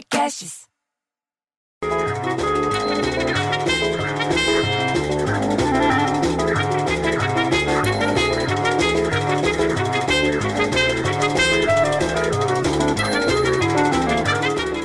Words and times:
Podcasts. 0.00 0.60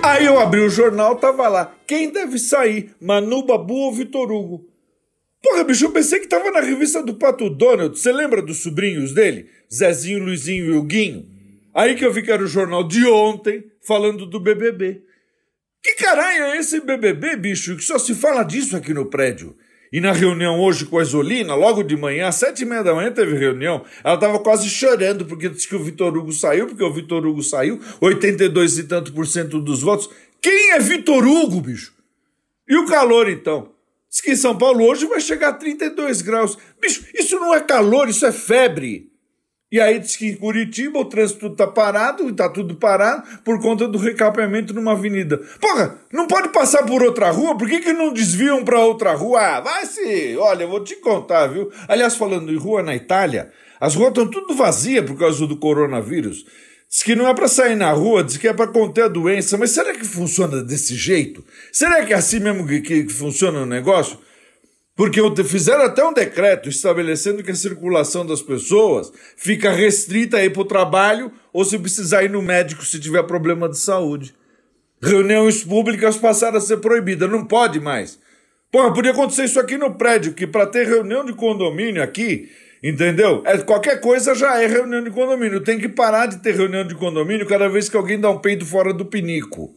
Aí 0.03 0.25
eu 0.25 0.37
abri 0.39 0.59
o 0.59 0.69
jornal, 0.69 1.15
tava 1.15 1.47
lá. 1.47 1.73
Quem 1.87 2.11
deve 2.11 2.37
sair? 2.37 2.93
Manu 2.99 3.43
Babu 3.43 3.73
ou 3.73 3.93
Vitor 3.93 4.29
Hugo? 4.31 4.67
Porra, 5.41 5.63
bicho, 5.63 5.85
eu 5.85 5.91
pensei 5.91 6.19
que 6.19 6.27
tava 6.27 6.51
na 6.51 6.59
revista 6.59 7.01
do 7.01 7.15
Pato 7.15 7.49
Donald. 7.49 7.97
Você 7.97 8.11
lembra 8.11 8.41
dos 8.41 8.61
sobrinhos 8.61 9.13
dele? 9.13 9.49
Zezinho, 9.73 10.23
Luizinho 10.23 10.73
e 10.73 10.77
Huguinho? 10.77 11.34
Aí 11.75 11.93
que 11.95 12.05
eu 12.05 12.13
vi 12.13 12.21
que 12.21 12.31
era 12.31 12.41
o 12.41 12.47
jornal 12.47 12.87
de 12.87 13.05
ontem 13.05 13.65
falando 13.81 14.25
do 14.25 14.39
BBB. 14.39 15.03
Que 15.83 15.95
caralho 15.95 16.45
é 16.45 16.57
esse 16.57 16.79
BBB, 16.79 17.35
bicho? 17.35 17.75
Que 17.75 17.83
só 17.83 17.99
se 17.99 18.15
fala 18.15 18.43
disso 18.43 18.77
aqui 18.77 18.93
no 18.93 19.07
prédio. 19.07 19.53
E 19.91 19.99
na 19.99 20.13
reunião 20.13 20.57
hoje 20.59 20.85
com 20.85 20.97
a 20.97 21.01
Isolina, 21.01 21.53
logo 21.53 21.83
de 21.83 21.97
manhã, 21.97 22.29
às 22.29 22.35
sete 22.35 22.63
e 22.63 22.65
meia 22.65 22.81
da 22.81 22.95
manhã 22.95 23.11
teve 23.11 23.37
reunião, 23.37 23.83
ela 24.03 24.17
tava 24.17 24.39
quase 24.39 24.69
chorando 24.69 25.25
porque 25.25 25.49
disse 25.49 25.67
que 25.67 25.75
o 25.75 25.83
Vitor 25.83 26.17
Hugo 26.17 26.31
saiu, 26.31 26.67
porque 26.67 26.83
o 26.83 26.93
Vitor 26.93 27.25
Hugo 27.25 27.43
saiu, 27.43 27.79
82 27.99 28.77
e 28.77 28.83
tanto 28.85 29.11
por 29.13 29.27
cento 29.27 29.59
dos 29.59 29.81
votos. 29.81 30.09
Quem 30.41 30.71
é 30.71 30.79
Vitor 30.79 31.27
Hugo, 31.27 31.59
bicho? 31.59 31.93
E 32.67 32.77
o 32.77 32.85
calor, 32.85 33.29
então? 33.29 33.69
Diz 34.09 34.21
que 34.21 34.31
em 34.31 34.35
São 34.37 34.57
Paulo 34.57 34.85
hoje 34.85 35.05
vai 35.07 35.19
chegar 35.19 35.49
a 35.49 35.53
32 35.53 36.21
graus. 36.21 36.57
Bicho, 36.81 37.05
isso 37.13 37.35
não 37.35 37.53
é 37.53 37.59
calor, 37.59 38.07
isso 38.07 38.25
é 38.25 38.31
febre. 38.31 39.11
E 39.71 39.81
aí 39.81 39.99
diz 39.99 40.15
que 40.15 40.27
em 40.27 40.35
Curitiba 40.35 40.99
o 40.99 41.05
trânsito 41.05 41.49
tá 41.49 41.65
parado, 41.65 42.31
tá 42.33 42.47
tudo 42.47 42.75
parado, 42.75 43.23
por 43.43 43.59
conta 43.59 43.87
do 43.87 43.97
recapeamento 43.97 44.73
numa 44.73 44.91
avenida. 44.91 45.37
Porra, 45.59 45.99
não 46.13 46.27
pode 46.27 46.49
passar 46.49 46.83
por 46.83 47.01
outra 47.01 47.31
rua? 47.31 47.57
Por 47.57 47.67
que, 47.67 47.79
que 47.79 47.91
não 47.91 48.13
desviam 48.13 48.63
para 48.63 48.79
outra 48.79 49.13
rua? 49.13 49.39
Ah, 49.41 49.61
vai 49.61 49.85
se. 49.87 50.37
Olha, 50.37 50.67
vou 50.67 50.83
te 50.83 50.95
contar, 50.97 51.47
viu? 51.47 51.71
Aliás, 51.87 52.15
falando 52.15 52.51
em 52.51 52.57
rua 52.57 52.83
na 52.83 52.95
Itália, 52.95 53.51
as 53.79 53.95
ruas 53.95 54.09
estão 54.09 54.29
tudo 54.29 54.55
vazias 54.55 55.03
por 55.03 55.17
causa 55.17 55.47
do 55.47 55.57
coronavírus. 55.57 56.45
Diz 56.87 57.01
que 57.01 57.15
não 57.15 57.27
é 57.27 57.33
para 57.33 57.47
sair 57.47 57.75
na 57.75 57.91
rua, 57.91 58.23
diz 58.23 58.37
que 58.37 58.47
é 58.47 58.53
para 58.53 58.67
conter 58.67 59.05
a 59.05 59.07
doença, 59.09 59.57
mas 59.57 59.71
será 59.71 59.93
que 59.93 60.05
funciona 60.05 60.63
desse 60.63 60.95
jeito? 60.95 61.43
Será 61.71 62.05
que 62.05 62.13
é 62.13 62.15
assim 62.15 62.39
mesmo 62.39 62.65
que, 62.67 62.81
que, 62.81 63.03
que 63.03 63.13
funciona 63.13 63.59
o 63.59 63.65
negócio? 63.65 64.17
Porque 64.95 65.19
fizeram 65.43 65.83
até 65.83 66.05
um 66.05 66.13
decreto 66.13 66.69
estabelecendo 66.69 67.43
que 67.43 67.51
a 67.51 67.55
circulação 67.55 68.25
das 68.25 68.41
pessoas 68.41 69.11
fica 69.35 69.69
restrita 69.69 70.37
aí 70.37 70.49
para 70.49 70.61
o 70.61 70.65
trabalho 70.65 71.31
ou 71.51 71.65
se 71.65 71.77
precisar 71.77 72.23
ir 72.23 72.29
no 72.29 72.41
médico 72.41 72.85
se 72.85 72.97
tiver 72.97 73.23
problema 73.23 73.67
de 73.67 73.77
saúde. 73.77 74.33
Reuniões 75.01 75.65
públicas 75.65 76.15
passaram 76.15 76.57
a 76.57 76.61
ser 76.61 76.77
proibidas, 76.77 77.29
não 77.29 77.43
pode 77.43 77.77
mais. 77.81 78.17
Pô, 78.71 78.91
podia 78.93 79.11
acontecer 79.11 79.43
isso 79.43 79.59
aqui 79.59 79.77
no 79.77 79.95
prédio, 79.95 80.33
que 80.33 80.47
para 80.47 80.65
ter 80.65 80.87
reunião 80.87 81.25
de 81.25 81.33
condomínio 81.33 82.01
aqui, 82.01 82.49
entendeu? 82.81 83.43
É, 83.45 83.57
qualquer 83.57 83.99
coisa 83.99 84.33
já 84.33 84.61
é 84.61 84.65
reunião 84.65 85.03
de 85.03 85.11
condomínio. 85.11 85.61
Tem 85.61 85.77
que 85.77 85.89
parar 85.89 86.27
de 86.27 86.37
ter 86.37 86.55
reunião 86.55 86.87
de 86.87 86.95
condomínio 86.95 87.45
cada 87.45 87.67
vez 87.67 87.89
que 87.89 87.97
alguém 87.97 88.19
dá 88.19 88.29
um 88.29 88.39
peido 88.39 88.65
fora 88.65 88.93
do 88.93 89.05
pinico. 89.05 89.74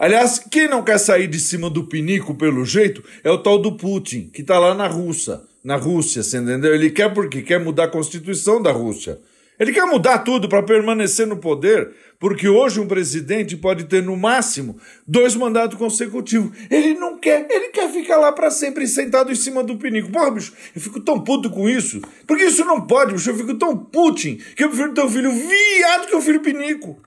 Aliás, 0.00 0.38
quem 0.38 0.66
não 0.66 0.82
quer 0.82 0.96
sair 0.96 1.26
de 1.26 1.38
cima 1.38 1.68
do 1.68 1.84
pinico 1.84 2.34
pelo 2.34 2.64
jeito 2.64 3.04
é 3.22 3.30
o 3.30 3.36
tal 3.36 3.58
do 3.58 3.72
Putin, 3.72 4.30
que 4.32 4.40
está 4.40 4.58
lá 4.58 4.74
na 4.74 4.86
Rússia, 4.86 5.42
na 5.62 5.76
Rússia, 5.76 6.22
você 6.22 6.38
entendeu? 6.38 6.74
Ele 6.74 6.88
quer 6.88 7.12
porque 7.12 7.42
quer 7.42 7.60
mudar 7.60 7.84
a 7.84 7.88
constituição 7.88 8.62
da 8.62 8.72
Rússia. 8.72 9.18
Ele 9.58 9.74
quer 9.74 9.84
mudar 9.84 10.20
tudo 10.20 10.48
para 10.48 10.62
permanecer 10.62 11.26
no 11.26 11.36
poder, 11.36 11.90
porque 12.18 12.48
hoje 12.48 12.80
um 12.80 12.88
presidente 12.88 13.58
pode 13.58 13.84
ter 13.84 14.02
no 14.02 14.16
máximo 14.16 14.78
dois 15.06 15.36
mandatos 15.36 15.76
consecutivos. 15.76 16.56
Ele 16.70 16.94
não 16.94 17.18
quer, 17.18 17.46
ele 17.50 17.68
quer 17.68 17.92
ficar 17.92 18.16
lá 18.16 18.32
para 18.32 18.50
sempre 18.50 18.86
sentado 18.86 19.30
em 19.30 19.34
cima 19.34 19.62
do 19.62 19.76
pinico. 19.76 20.10
Porra, 20.10 20.30
bicho, 20.30 20.54
eu 20.74 20.80
fico 20.80 20.98
tão 21.00 21.20
puto 21.20 21.50
com 21.50 21.68
isso. 21.68 22.00
Porque 22.26 22.44
isso 22.44 22.64
não 22.64 22.80
pode, 22.80 23.12
bicho. 23.12 23.28
Eu 23.28 23.36
fico 23.36 23.52
tão 23.58 23.76
Putin 23.76 24.40
que 24.56 24.64
eu 24.64 24.70
prefiro 24.70 24.94
ter 24.94 25.02
um 25.02 25.10
filho 25.10 25.30
viado 25.30 26.06
que 26.06 26.16
um 26.16 26.22
filho 26.22 26.40
pinico. 26.40 26.98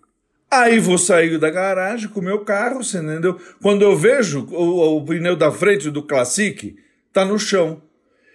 Aí 0.54 0.78
vou 0.78 1.00
sair 1.00 1.40
da 1.40 1.50
garagem 1.50 2.08
com 2.08 2.20
o 2.20 2.24
meu 2.24 2.42
carro, 2.42 2.84
você 2.84 3.00
entendeu? 3.00 3.40
Quando 3.60 3.82
eu 3.82 3.96
vejo 3.96 4.48
o, 4.52 4.98
o, 4.98 5.04
pneu 5.04 5.36
da 5.36 5.52
frente 5.52 5.90
do 5.90 6.04
Classic, 6.04 6.76
tá 7.12 7.26
no 7.26 7.40
chão. 7.40 7.82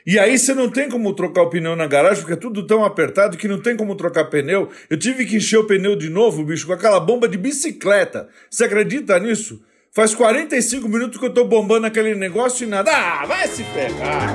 E 0.04 0.18
aí 0.18 0.36
você 0.36 0.52
não 0.52 0.68
tem 0.68 0.88
como 0.88 1.14
trocar 1.14 1.42
o 1.42 1.50
pneu 1.50 1.76
na 1.76 1.86
garagem, 1.86 2.18
porque 2.18 2.32
é 2.32 2.36
tudo 2.36 2.66
tão 2.66 2.84
apertado 2.84 3.36
que 3.36 3.46
não 3.46 3.62
tem 3.62 3.76
como 3.76 3.94
trocar 3.94 4.24
pneu. 4.24 4.68
Eu 4.90 4.98
tive 4.98 5.24
que 5.26 5.36
encher 5.36 5.58
o 5.58 5.64
pneu 5.64 5.94
de 5.94 6.10
novo, 6.10 6.42
bicho, 6.42 6.66
com 6.66 6.72
aquela 6.72 6.98
bomba 6.98 7.28
de 7.28 7.38
bicicleta. 7.38 8.28
Você 8.50 8.64
acredita 8.64 9.16
nisso? 9.20 9.62
Faz 9.92 10.12
45 10.12 10.88
minutos 10.88 11.20
que 11.20 11.26
eu 11.26 11.32
tô 11.32 11.44
bombando 11.44 11.86
aquele 11.86 12.16
negócio 12.16 12.64
e 12.64 12.66
nada. 12.66 12.90
Ah, 12.90 13.26
vai 13.26 13.46
se 13.46 13.62
ferrar! 13.62 14.34